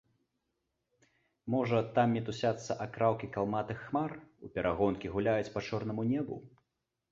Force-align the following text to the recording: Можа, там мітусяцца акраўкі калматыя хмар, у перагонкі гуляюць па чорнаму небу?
Можа, 1.55 1.81
там 1.97 2.15
мітусяцца 2.19 2.77
акраўкі 2.87 3.31
калматыя 3.37 3.79
хмар, 3.83 4.17
у 4.49 4.53
перагонкі 4.59 5.15
гуляюць 5.19 5.53
па 5.59 5.67
чорнаму 5.69 6.11
небу? 6.17 6.43